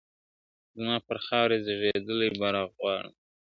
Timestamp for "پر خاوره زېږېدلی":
1.07-2.29